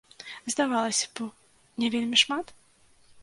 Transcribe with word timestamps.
Здавалася 0.53 1.07
б, 1.19 1.27
не 1.83 1.87
вельмі 1.97 2.17
шмат? 2.25 2.45